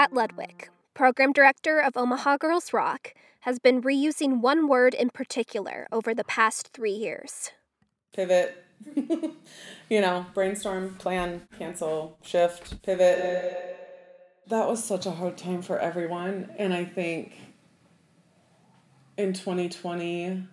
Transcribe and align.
Kat 0.00 0.14
Ludwig, 0.14 0.70
program 0.94 1.30
director 1.30 1.78
of 1.78 1.94
Omaha 1.94 2.38
Girls 2.38 2.72
Rock, 2.72 3.12
has 3.40 3.58
been 3.58 3.82
reusing 3.82 4.40
one 4.40 4.66
word 4.66 4.94
in 4.94 5.10
particular 5.10 5.86
over 5.92 6.14
the 6.14 6.24
past 6.24 6.68
three 6.68 6.94
years 6.94 7.50
pivot. 8.14 8.64
you 9.90 10.00
know, 10.00 10.24
brainstorm, 10.32 10.94
plan, 10.94 11.46
cancel, 11.58 12.16
shift, 12.22 12.82
pivot. 12.82 13.76
That 14.46 14.66
was 14.66 14.82
such 14.82 15.04
a 15.04 15.10
hard 15.10 15.36
time 15.36 15.60
for 15.60 15.78
everyone. 15.78 16.50
And 16.56 16.72
I 16.72 16.86
think 16.86 17.34
in 19.18 19.34
2020, 19.34 20.44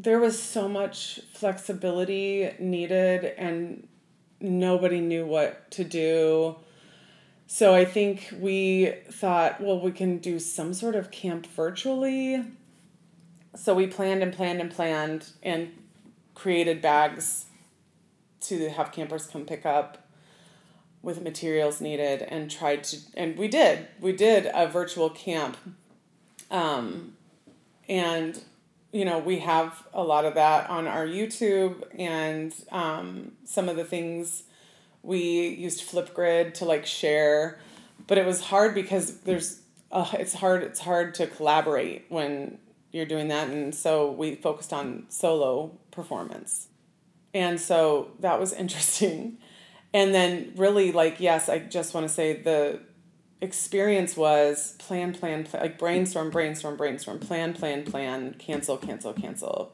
there 0.00 0.18
was 0.18 0.36
so 0.36 0.68
much 0.68 1.20
flexibility 1.32 2.50
needed, 2.58 3.24
and 3.38 3.86
nobody 4.40 5.00
knew 5.00 5.24
what 5.24 5.70
to 5.70 5.84
do. 5.84 6.56
So 7.50 7.74
I 7.74 7.86
think 7.86 8.34
we 8.38 8.92
thought, 9.10 9.58
well, 9.58 9.80
we 9.80 9.90
can 9.90 10.18
do 10.18 10.38
some 10.38 10.74
sort 10.74 10.94
of 10.94 11.10
camp 11.10 11.46
virtually. 11.46 12.44
So 13.56 13.74
we 13.74 13.86
planned 13.86 14.22
and 14.22 14.34
planned 14.34 14.60
and 14.60 14.70
planned 14.70 15.30
and 15.42 15.72
created 16.34 16.82
bags 16.82 17.46
to 18.42 18.68
have 18.68 18.92
campers 18.92 19.26
come 19.26 19.46
pick 19.46 19.64
up 19.64 20.06
with 21.00 21.22
materials 21.22 21.80
needed 21.80 22.20
and 22.20 22.50
tried 22.50 22.84
to 22.84 22.98
and 23.14 23.36
we 23.38 23.48
did 23.48 23.86
we 24.00 24.12
did 24.12 24.48
a 24.52 24.66
virtual 24.68 25.10
camp 25.10 25.56
um, 26.50 27.14
and 27.88 28.42
you 28.92 29.04
know 29.04 29.18
we 29.18 29.38
have 29.38 29.84
a 29.94 30.02
lot 30.02 30.24
of 30.24 30.34
that 30.34 30.68
on 30.68 30.86
our 30.86 31.06
youtube 31.06 31.82
and 31.98 32.52
um, 32.70 33.32
some 33.44 33.68
of 33.68 33.76
the 33.76 33.84
things 33.84 34.44
we 35.02 35.48
used 35.48 35.88
flipgrid 35.88 36.54
to 36.54 36.64
like 36.64 36.86
share 36.86 37.58
but 38.08 38.18
it 38.18 38.26
was 38.26 38.40
hard 38.40 38.74
because 38.74 39.20
there's 39.20 39.60
uh, 39.92 40.10
it's 40.14 40.34
hard 40.34 40.62
it's 40.64 40.80
hard 40.80 41.14
to 41.14 41.26
collaborate 41.26 42.06
when 42.08 42.58
you're 42.90 43.06
doing 43.06 43.28
that 43.28 43.48
and 43.48 43.74
so 43.74 44.10
we 44.10 44.34
focused 44.34 44.72
on 44.72 45.04
solo 45.08 45.70
performance. 45.90 46.68
And 47.34 47.60
so 47.60 48.12
that 48.20 48.40
was 48.40 48.52
interesting. 48.52 49.38
And 49.92 50.14
then 50.14 50.52
really 50.56 50.92
like 50.92 51.18
yes 51.18 51.48
i 51.48 51.58
just 51.58 51.94
want 51.94 52.06
to 52.06 52.12
say 52.12 52.42
the 52.42 52.80
experience 53.40 54.16
was 54.16 54.74
plan 54.78 55.14
plan 55.14 55.44
plan 55.44 55.62
like 55.62 55.78
brainstorm 55.78 56.30
brainstorm 56.30 56.76
brainstorm 56.76 57.18
plan 57.18 57.54
plan 57.54 57.84
plan 57.84 58.34
cancel 58.38 58.76
cancel 58.76 59.12
cancel. 59.12 59.72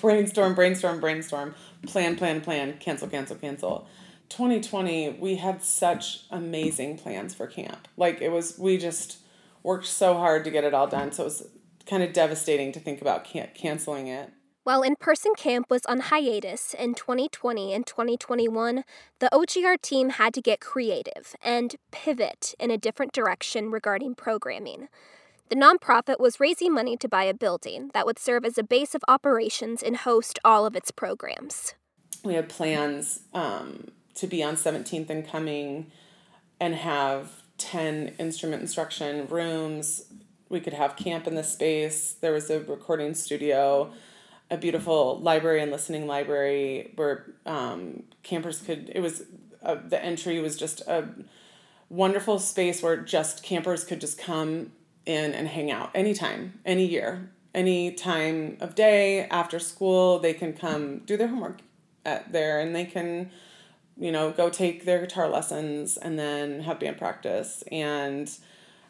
Brainstorm 0.00 0.54
brainstorm 0.54 1.00
brainstorm 1.00 1.54
plan 1.86 2.16
plan 2.16 2.40
plan 2.40 2.76
cancel 2.78 3.08
cancel 3.08 3.36
cancel 3.36 3.88
2020 4.28 5.10
we 5.20 5.36
had 5.36 5.62
such 5.62 6.24
amazing 6.30 6.98
plans 6.98 7.34
for 7.34 7.46
camp 7.46 7.88
like 7.96 8.20
it 8.20 8.30
was 8.30 8.58
we 8.58 8.76
just 8.76 9.18
worked 9.62 9.86
so 9.86 10.14
hard 10.14 10.44
to 10.44 10.50
get 10.50 10.64
it 10.64 10.74
all 10.74 10.86
done 10.86 11.12
so 11.12 11.22
it 11.22 11.26
was 11.26 11.48
kind 11.86 12.02
of 12.02 12.12
devastating 12.12 12.72
to 12.72 12.80
think 12.80 13.00
about 13.00 13.24
can- 13.24 13.48
canceling 13.54 14.08
it 14.08 14.30
while 14.66 14.82
in 14.82 14.96
person 14.96 15.32
camp 15.36 15.66
was 15.70 15.86
on 15.86 16.00
hiatus 16.00 16.74
in 16.74 16.96
2020 16.96 17.72
and 17.72 17.86
2021, 17.86 18.82
the 19.20 19.28
OGR 19.32 19.80
team 19.80 20.08
had 20.08 20.34
to 20.34 20.40
get 20.40 20.58
creative 20.58 21.36
and 21.40 21.76
pivot 21.92 22.52
in 22.58 22.72
a 22.72 22.76
different 22.76 23.12
direction 23.12 23.70
regarding 23.70 24.16
programming. 24.16 24.88
The 25.50 25.54
nonprofit 25.54 26.18
was 26.18 26.40
raising 26.40 26.74
money 26.74 26.96
to 26.96 27.08
buy 27.08 27.22
a 27.22 27.32
building 27.32 27.92
that 27.94 28.06
would 28.06 28.18
serve 28.18 28.44
as 28.44 28.58
a 28.58 28.64
base 28.64 28.96
of 28.96 29.04
operations 29.06 29.84
and 29.84 29.98
host 29.98 30.40
all 30.44 30.66
of 30.66 30.74
its 30.74 30.90
programs. 30.90 31.74
We 32.24 32.34
had 32.34 32.48
plans 32.48 33.20
um, 33.32 33.92
to 34.16 34.26
be 34.26 34.42
on 34.42 34.56
17th 34.56 35.10
and 35.10 35.26
Cuming 35.26 35.86
and 36.60 36.74
have 36.74 37.42
10 37.58 38.14
instrument 38.18 38.62
instruction 38.62 39.26
rooms. 39.28 40.04
We 40.48 40.60
could 40.60 40.74
have 40.74 40.96
camp 40.96 41.26
in 41.26 41.34
the 41.34 41.44
space. 41.44 42.12
There 42.12 42.32
was 42.32 42.50
a 42.50 42.60
recording 42.60 43.14
studio 43.14 43.92
a 44.50 44.56
beautiful 44.56 45.18
library 45.20 45.60
and 45.60 45.72
listening 45.72 46.06
library 46.06 46.92
where 46.96 47.26
um, 47.44 48.02
campers 48.22 48.60
could 48.60 48.90
it 48.94 49.00
was 49.00 49.24
uh, 49.62 49.76
the 49.88 50.02
entry 50.02 50.40
was 50.40 50.56
just 50.56 50.80
a 50.82 51.08
wonderful 51.88 52.38
space 52.38 52.82
where 52.82 52.96
just 52.96 53.42
campers 53.42 53.84
could 53.84 54.00
just 54.00 54.18
come 54.18 54.72
in 55.04 55.34
and 55.34 55.48
hang 55.48 55.70
out 55.70 55.90
anytime 55.94 56.58
any 56.64 56.86
year 56.86 57.30
any 57.54 57.90
time 57.90 58.56
of 58.60 58.74
day 58.74 59.22
after 59.28 59.58
school 59.58 60.18
they 60.18 60.32
can 60.32 60.52
come 60.52 60.98
do 60.98 61.16
their 61.16 61.28
homework 61.28 61.60
at 62.04 62.30
there 62.32 62.60
and 62.60 62.74
they 62.74 62.84
can 62.84 63.30
you 63.98 64.12
know 64.12 64.30
go 64.30 64.50
take 64.50 64.84
their 64.84 65.00
guitar 65.00 65.28
lessons 65.28 65.96
and 65.96 66.18
then 66.18 66.60
have 66.60 66.80
band 66.80 66.98
practice 66.98 67.62
and 67.70 68.30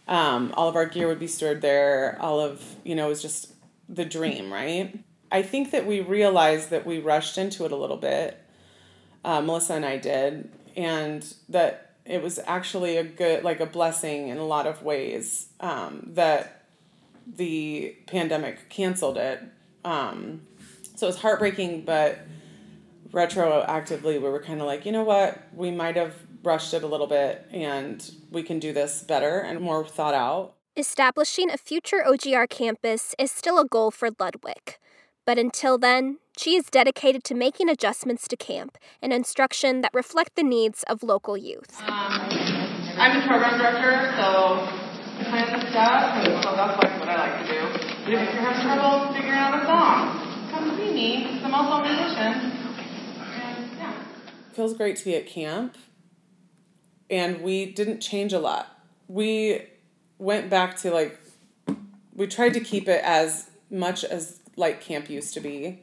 um, 0.08 0.52
all 0.56 0.68
of 0.68 0.76
our 0.76 0.86
gear 0.86 1.08
would 1.08 1.18
be 1.18 1.26
stored 1.26 1.60
there 1.60 2.16
all 2.20 2.40
of 2.40 2.76
you 2.84 2.94
know 2.94 3.06
it 3.06 3.10
was 3.10 3.22
just 3.22 3.52
the 3.88 4.04
dream 4.04 4.52
right 4.52 4.98
I 5.30 5.42
think 5.42 5.70
that 5.72 5.86
we 5.86 6.00
realized 6.00 6.70
that 6.70 6.86
we 6.86 6.98
rushed 6.98 7.38
into 7.38 7.64
it 7.64 7.72
a 7.72 7.76
little 7.76 7.96
bit. 7.96 8.40
Uh, 9.24 9.40
Melissa 9.40 9.74
and 9.74 9.84
I 9.84 9.96
did, 9.96 10.50
and 10.76 11.34
that 11.48 11.94
it 12.04 12.22
was 12.22 12.38
actually 12.46 12.96
a 12.96 13.04
good, 13.04 13.42
like 13.42 13.60
a 13.60 13.66
blessing 13.66 14.28
in 14.28 14.38
a 14.38 14.44
lot 14.44 14.66
of 14.66 14.82
ways 14.82 15.48
um, 15.60 16.10
that 16.12 16.64
the 17.26 17.96
pandemic 18.06 18.68
canceled 18.68 19.16
it. 19.16 19.42
Um, 19.84 20.42
so 20.94 21.06
it 21.06 21.10
was 21.10 21.18
heartbreaking, 21.18 21.82
but 21.84 22.20
retroactively, 23.16 24.20
we 24.20 24.28
were 24.28 24.42
kind 24.42 24.60
of 24.60 24.66
like, 24.66 24.84
you 24.84 24.92
know 24.92 25.02
what, 25.02 25.42
we 25.54 25.70
might 25.70 25.96
have 25.96 26.14
rushed 26.42 26.74
it 26.74 26.82
a 26.82 26.86
little 26.86 27.06
bit, 27.06 27.46
and 27.50 28.10
we 28.30 28.42
can 28.42 28.58
do 28.60 28.74
this 28.74 29.02
better 29.02 29.38
and 29.38 29.60
more 29.60 29.84
thought 29.86 30.14
out. 30.14 30.54
Establishing 30.76 31.50
a 31.50 31.56
future 31.56 32.04
OGR 32.06 32.46
campus 32.50 33.14
is 33.18 33.30
still 33.30 33.58
a 33.58 33.66
goal 33.66 33.90
for 33.90 34.10
Ludwig. 34.20 34.76
But 35.24 35.38
until 35.38 35.78
then, 35.78 36.18
she 36.36 36.54
is 36.54 36.66
dedicated 36.66 37.24
to 37.24 37.34
making 37.34 37.70
adjustments 37.70 38.28
to 38.28 38.36
camp 38.36 38.76
and 39.00 39.14
instruction 39.14 39.80
that 39.80 39.94
reflect 39.94 40.36
the 40.36 40.44
needs 40.44 40.84
of 40.84 41.02
local 41.02 41.38
youth. 41.38 41.80
Um, 41.80 42.28
I'm 43.00 43.18
the 43.18 43.26
program 43.26 43.58
director, 43.58 44.12
so 44.20 44.60
I 45.18 45.24
plan 45.24 45.58
the 45.58 45.70
stuff, 45.70 46.20
and 46.20 46.44
so 46.44 46.54
that's 46.54 46.76
like 46.84 47.00
what 47.00 47.08
I 47.08 47.16
like 47.16 47.46
to 47.46 47.52
do. 47.52 47.60
But 48.04 48.12
if 48.12 48.34
you're 48.34 48.42
having 48.44 48.62
trouble 48.62 49.14
figuring 49.14 49.34
out 49.34 49.58
a 49.60 49.64
song, 49.64 50.50
come 50.52 50.76
see 50.76 50.92
me. 50.92 51.40
I'm 51.42 51.54
also 51.54 51.82
a 51.82 51.88
musician. 51.88 52.55
Feels 54.56 54.72
great 54.72 54.96
to 54.96 55.04
be 55.04 55.14
at 55.14 55.26
camp, 55.26 55.76
and 57.10 57.42
we 57.42 57.66
didn't 57.66 58.00
change 58.00 58.32
a 58.32 58.38
lot. 58.38 58.66
We 59.06 59.66
went 60.16 60.48
back 60.48 60.78
to 60.78 60.90
like, 60.90 61.20
we 62.14 62.26
tried 62.26 62.54
to 62.54 62.60
keep 62.60 62.88
it 62.88 63.02
as 63.04 63.50
much 63.68 64.02
as 64.02 64.40
like 64.56 64.80
camp 64.80 65.10
used 65.10 65.34
to 65.34 65.40
be 65.40 65.82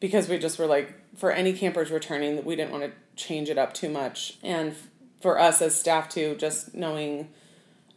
because 0.00 0.28
we 0.28 0.38
just 0.38 0.58
were 0.58 0.66
like 0.66 0.92
for 1.16 1.30
any 1.30 1.52
campers 1.52 1.92
returning 1.92 2.44
we 2.44 2.56
didn't 2.56 2.72
want 2.72 2.82
to 2.82 2.90
change 3.14 3.48
it 3.48 3.58
up 3.58 3.72
too 3.72 3.88
much 3.88 4.38
and 4.42 4.74
for 5.20 5.38
us 5.38 5.62
as 5.62 5.78
staff 5.78 6.08
too 6.08 6.34
just 6.34 6.74
knowing 6.74 7.28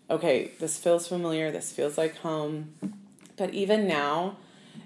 okay 0.09 0.51
this 0.59 0.77
feels 0.77 1.07
familiar 1.07 1.51
this 1.51 1.71
feels 1.71 1.97
like 1.97 2.15
home 2.17 2.75
but 3.35 3.51
even 3.53 3.88
now 3.88 4.38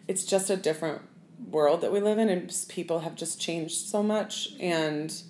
it's 0.08 0.24
just 0.24 0.50
a 0.50 0.56
different 0.56 1.02
world 1.50 1.82
that 1.82 1.92
we 1.92 2.00
live 2.00 2.18
in 2.18 2.30
and 2.30 2.54
people 2.70 3.00
have 3.00 3.16
just 3.16 3.40
changed 3.40 3.88
so 3.88 4.04
much 4.04 4.50
and 4.60 5.24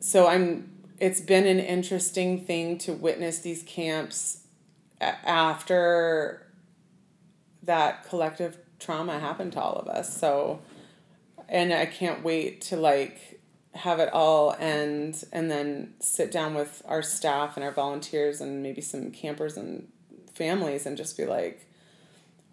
so 0.00 0.26
i'm 0.26 0.70
it's 0.98 1.20
been 1.20 1.46
an 1.46 1.58
interesting 1.58 2.44
thing 2.44 2.78
to 2.78 2.92
witness 2.92 3.40
these 3.40 3.64
camps 3.64 4.42
after 5.00 6.46
that 7.62 8.04
collective 8.04 8.58
trauma 8.78 9.18
happened 9.18 9.52
to 9.52 9.60
all 9.60 9.74
of 9.74 9.88
us. 9.88 10.16
So, 10.16 10.60
and 11.48 11.72
I 11.72 11.86
can't 11.86 12.22
wait 12.22 12.60
to 12.62 12.76
like 12.76 13.40
have 13.74 14.00
it 14.00 14.12
all 14.12 14.54
end 14.58 15.24
and 15.32 15.50
then 15.50 15.94
sit 16.00 16.30
down 16.30 16.54
with 16.54 16.82
our 16.84 17.02
staff 17.02 17.56
and 17.56 17.64
our 17.64 17.72
volunteers 17.72 18.40
and 18.40 18.62
maybe 18.62 18.82
some 18.82 19.10
campers 19.10 19.56
and 19.56 19.88
families 20.34 20.84
and 20.84 20.96
just 20.96 21.16
be 21.16 21.24
like, 21.24 21.66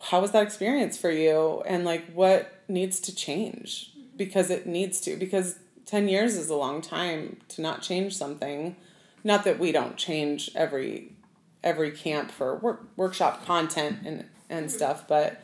how 0.01 0.21
was 0.21 0.31
that 0.31 0.43
experience 0.43 0.97
for 0.97 1.11
you? 1.11 1.61
And 1.65 1.83
like, 1.83 2.11
what 2.13 2.61
needs 2.67 2.99
to 3.01 3.15
change? 3.15 3.91
Because 4.15 4.49
it 4.49 4.65
needs 4.65 5.01
to, 5.01 5.15
because 5.17 5.57
10 5.85 6.07
years 6.07 6.35
is 6.35 6.49
a 6.49 6.55
long 6.55 6.81
time 6.81 7.37
to 7.49 7.61
not 7.61 7.81
change 7.81 8.15
something. 8.15 8.75
Not 9.23 9.43
that 9.43 9.59
we 9.59 9.71
don't 9.71 9.97
change 9.97 10.51
every 10.55 11.13
every 11.61 11.91
camp 11.91 12.31
for 12.31 12.55
work, 12.55 12.87
workshop 12.95 13.45
content 13.45 13.99
and 14.05 14.25
and 14.49 14.71
stuff, 14.71 15.07
but 15.07 15.41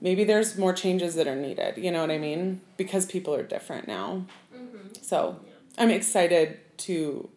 maybe 0.00 0.24
there's 0.24 0.56
more 0.56 0.72
changes 0.72 1.14
that 1.14 1.26
are 1.26 1.36
needed. 1.36 1.76
You 1.76 1.90
know 1.90 2.00
what 2.00 2.10
I 2.10 2.18
mean? 2.18 2.60
Because 2.76 3.06
people 3.06 3.34
are 3.34 3.42
different 3.42 3.88
now. 3.88 4.26
Mm-hmm. 4.54 5.02
So 5.02 5.40
I'm 5.76 5.90
excited 5.90 6.58
to 6.78 7.28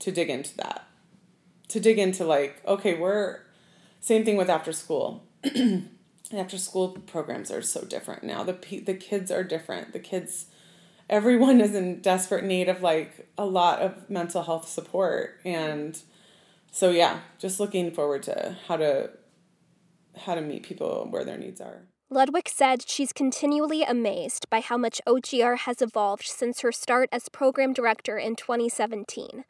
to 0.00 0.12
dig 0.12 0.30
into 0.30 0.56
that. 0.58 0.86
To 1.68 1.80
dig 1.80 1.98
into 1.98 2.24
like, 2.24 2.62
okay, 2.66 2.94
we're 2.94 3.40
same 4.00 4.24
thing 4.24 4.36
with 4.36 4.50
after 4.50 4.72
school. 4.72 5.24
after 6.32 6.58
school 6.58 6.90
programs 7.06 7.50
are 7.50 7.62
so 7.62 7.84
different 7.84 8.22
now. 8.24 8.42
The 8.42 8.82
the 8.84 8.94
kids 8.94 9.30
are 9.30 9.44
different. 9.44 9.92
The 9.92 9.98
kids 9.98 10.46
everyone 11.08 11.60
is 11.60 11.74
in 11.74 12.00
desperate 12.00 12.44
need 12.44 12.68
of 12.68 12.82
like 12.82 13.28
a 13.38 13.44
lot 13.44 13.80
of 13.80 14.08
mental 14.10 14.42
health 14.42 14.68
support 14.68 15.40
and 15.44 16.00
so 16.70 16.90
yeah 16.90 17.20
just 17.38 17.60
looking 17.60 17.90
forward 17.90 18.22
to 18.22 18.56
how 18.66 18.76
to 18.76 19.10
how 20.24 20.34
to 20.34 20.40
meet 20.40 20.62
people 20.62 21.06
where 21.10 21.24
their 21.24 21.38
needs 21.38 21.60
are 21.60 21.82
Ludwig 22.08 22.48
said 22.48 22.88
she's 22.88 23.12
continually 23.12 23.82
amazed 23.82 24.48
by 24.48 24.60
how 24.60 24.76
much 24.76 25.00
OGR 25.08 25.58
has 25.58 25.82
evolved 25.82 26.24
since 26.24 26.60
her 26.60 26.70
start 26.70 27.08
as 27.10 27.28
program 27.28 27.72
director 27.72 28.16
in 28.16 28.36
2017. 28.36 29.44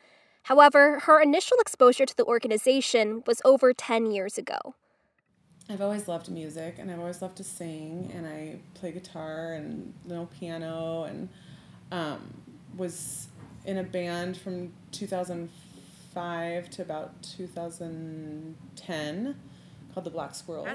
However, 0.44 1.00
her 1.00 1.20
initial 1.20 1.58
exposure 1.60 2.06
to 2.06 2.16
the 2.16 2.24
organization 2.24 3.22
was 3.26 3.42
over 3.44 3.74
10 3.74 4.10
years 4.10 4.38
ago. 4.38 4.74
I've 5.68 5.80
always 5.80 6.06
loved 6.06 6.30
music 6.30 6.76
and 6.78 6.88
I've 6.90 7.00
always 7.00 7.20
loved 7.20 7.36
to 7.38 7.44
sing 7.44 8.12
and 8.14 8.24
I 8.26 8.58
play 8.74 8.92
guitar 8.92 9.54
and 9.54 9.92
little 10.06 10.26
piano 10.26 11.02
and 11.04 11.28
um, 11.90 12.34
was 12.76 13.26
in 13.64 13.78
a 13.78 13.82
band 13.82 14.36
from 14.36 14.72
2005 14.92 16.70
to 16.70 16.82
about 16.82 17.20
2010 17.22 19.36
called 19.92 20.06
the 20.06 20.10
Black 20.10 20.34
Squirrels. 20.36 20.68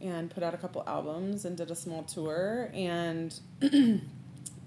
And 0.00 0.30
put 0.30 0.42
out 0.42 0.54
a 0.54 0.56
couple 0.56 0.82
albums 0.86 1.44
and 1.44 1.56
did 1.56 1.70
a 1.70 1.74
small 1.74 2.02
tour 2.04 2.70
and 2.72 3.40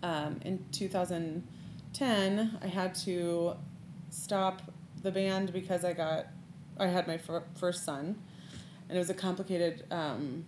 um, 0.04 0.40
in 0.44 0.66
2010 0.72 2.60
I 2.62 2.68
had 2.68 2.96
to 2.96 3.56
stop 4.10 4.62
the 5.02 5.12
band 5.12 5.54
because 5.54 5.86
I 5.86 5.94
got 5.94 6.28
I 6.78 6.88
had 6.88 7.08
my 7.08 7.18
fir- 7.18 7.44
first 7.56 7.86
son 7.86 8.22
and 8.90 8.98
it 8.98 9.00
was 9.00 9.10
a 9.10 9.14
complicated 9.14 9.86
um, 9.92 10.46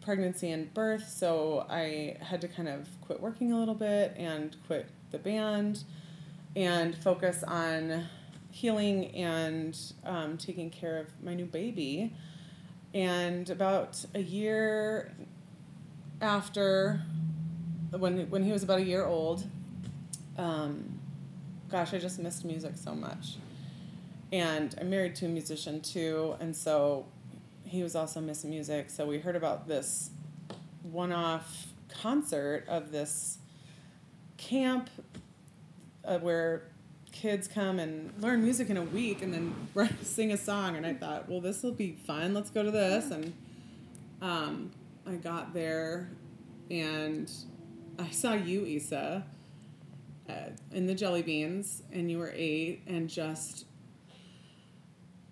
pregnancy 0.00 0.50
and 0.50 0.72
birth 0.74 1.08
so 1.08 1.66
I 1.70 2.16
had 2.20 2.40
to 2.42 2.48
kind 2.48 2.68
of 2.68 2.88
quit 3.00 3.20
working 3.20 3.52
a 3.52 3.58
little 3.58 3.74
bit 3.74 4.14
and 4.16 4.56
quit 4.66 4.86
the 5.10 5.18
band 5.18 5.84
and 6.56 6.96
focus 6.96 7.42
on 7.42 8.06
healing 8.54 9.06
and 9.16 9.76
um, 10.04 10.38
taking 10.38 10.70
care 10.70 10.98
of 10.98 11.08
my 11.22 11.34
new 11.34 11.44
baby. 11.44 12.14
And 12.94 13.50
about 13.50 14.04
a 14.14 14.20
year 14.20 15.12
after, 16.20 17.02
when 17.90 18.30
when 18.30 18.44
he 18.44 18.52
was 18.52 18.62
about 18.62 18.78
a 18.78 18.84
year 18.84 19.04
old, 19.04 19.44
um, 20.38 21.00
gosh, 21.68 21.92
I 21.92 21.98
just 21.98 22.20
missed 22.20 22.44
music 22.44 22.76
so 22.76 22.94
much. 22.94 23.36
And 24.32 24.74
I'm 24.80 24.90
married 24.90 25.16
to 25.16 25.26
a 25.26 25.28
musician 25.28 25.80
too, 25.80 26.36
and 26.38 26.54
so 26.54 27.06
he 27.64 27.82
was 27.82 27.96
also 27.96 28.20
missing 28.20 28.50
music. 28.50 28.90
So 28.90 29.06
we 29.06 29.18
heard 29.18 29.36
about 29.36 29.66
this 29.66 30.10
one-off 30.82 31.66
concert 31.88 32.64
of 32.68 32.92
this 32.92 33.38
camp 34.36 34.88
uh, 36.04 36.18
where 36.18 36.62
kids 37.14 37.46
come 37.46 37.78
and 37.78 38.12
learn 38.20 38.42
music 38.42 38.68
in 38.70 38.76
a 38.76 38.82
week 38.82 39.22
and 39.22 39.32
then 39.32 39.54
sing 40.02 40.32
a 40.32 40.36
song. 40.36 40.76
And 40.76 40.84
i 40.84 40.92
thought 40.92 41.28
well 41.28 41.40
this 41.40 41.62
will 41.62 41.72
be 41.72 41.92
fun. 42.06 42.34
Let's 42.34 42.50
go 42.50 42.62
to 42.62 42.70
this. 42.70 43.10
And 43.10 43.32
um, 44.20 44.72
i 45.06 45.12
got 45.12 45.54
there 45.54 46.10
and 46.70 47.30
i 47.98 48.08
saw 48.10 48.32
you 48.32 48.64
isa 48.64 49.24
uh, 50.28 50.32
in 50.72 50.86
the 50.86 50.94
jelly 50.94 51.22
beans 51.22 51.82
and 51.92 52.10
you 52.10 52.18
were 52.18 52.32
eight 52.34 52.82
and 52.86 53.08
just 53.08 53.66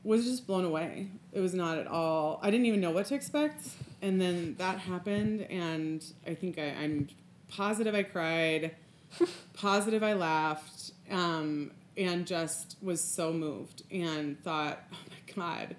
was 0.04 0.24
just 0.24 0.46
blown 0.46 0.64
away. 0.64 1.08
It 1.32 1.40
was 1.40 1.54
not 1.54 1.78
at 1.78 1.86
all 1.88 2.38
i 2.42 2.50
didn't 2.50 2.66
even 2.66 2.80
know 2.80 2.92
what 2.92 3.06
to 3.06 3.14
expect. 3.14 3.68
And 4.00 4.20
then 4.20 4.54
that 4.58 4.78
happened 4.78 5.42
and 5.50 6.04
i 6.26 6.34
think 6.34 6.58
I, 6.58 6.74
i'm 6.80 7.08
positive 7.48 7.94
i 7.94 8.04
cried 8.04 8.76
positive 9.52 10.02
I 10.02 10.14
laughed 10.14 10.91
um, 11.10 11.72
and 11.96 12.26
just 12.26 12.76
was 12.82 13.02
so 13.02 13.32
moved 13.32 13.82
and 13.90 14.42
thought, 14.42 14.82
oh 14.92 14.96
my 15.10 15.34
God, 15.34 15.76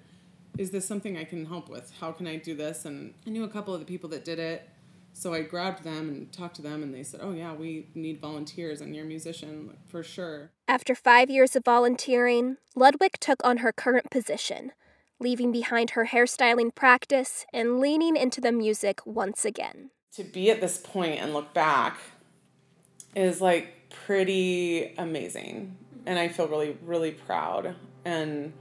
is 0.58 0.70
this 0.70 0.86
something 0.86 1.16
I 1.16 1.24
can 1.24 1.46
help 1.46 1.68
with? 1.68 1.92
How 2.00 2.12
can 2.12 2.26
I 2.26 2.36
do 2.36 2.54
this? 2.54 2.84
And 2.84 3.14
I 3.26 3.30
knew 3.30 3.44
a 3.44 3.48
couple 3.48 3.74
of 3.74 3.80
the 3.80 3.86
people 3.86 4.08
that 4.10 4.24
did 4.24 4.38
it. 4.38 4.68
So 5.16 5.32
I 5.32 5.42
grabbed 5.42 5.84
them 5.84 6.08
and 6.08 6.32
talked 6.32 6.56
to 6.56 6.62
them, 6.62 6.82
and 6.82 6.92
they 6.92 7.04
said, 7.04 7.20
oh 7.22 7.30
yeah, 7.30 7.54
we 7.54 7.86
need 7.94 8.20
volunteers, 8.20 8.80
and 8.80 8.96
you're 8.96 9.04
a 9.04 9.08
musician 9.08 9.76
for 9.86 10.02
sure. 10.02 10.50
After 10.66 10.96
five 10.96 11.30
years 11.30 11.54
of 11.54 11.64
volunteering, 11.64 12.56
Ludwig 12.74 13.12
took 13.20 13.44
on 13.44 13.58
her 13.58 13.70
current 13.70 14.10
position, 14.10 14.72
leaving 15.20 15.52
behind 15.52 15.90
her 15.90 16.06
hairstyling 16.06 16.74
practice 16.74 17.46
and 17.52 17.78
leaning 17.78 18.16
into 18.16 18.40
the 18.40 18.50
music 18.50 19.06
once 19.06 19.44
again. 19.44 19.90
To 20.16 20.24
be 20.24 20.50
at 20.50 20.60
this 20.60 20.78
point 20.78 21.20
and 21.20 21.32
look 21.32 21.54
back 21.54 21.96
is 23.14 23.40
like 23.40 23.83
pretty 23.90 24.94
amazing. 24.98 25.76
And 26.06 26.18
I 26.18 26.28
feel 26.28 26.48
really, 26.48 26.76
really 26.84 27.12
proud 27.12 27.74
and 28.04 28.52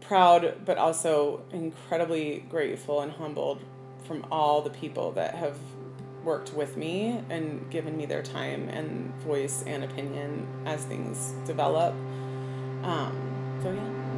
proud, 0.00 0.64
but 0.64 0.76
also 0.76 1.42
incredibly 1.52 2.44
grateful 2.50 3.00
and 3.00 3.12
humbled 3.12 3.62
from 4.04 4.26
all 4.30 4.60
the 4.60 4.70
people 4.70 5.12
that 5.12 5.34
have 5.34 5.56
worked 6.24 6.52
with 6.52 6.76
me 6.76 7.22
and 7.30 7.70
given 7.70 7.96
me 7.96 8.06
their 8.06 8.22
time 8.22 8.68
and 8.68 9.14
voice 9.22 9.62
and 9.66 9.84
opinion 9.84 10.46
as 10.66 10.84
things 10.84 11.32
develop. 11.46 11.94
Um, 12.82 13.58
so, 13.62 13.72
yeah. 13.72 14.09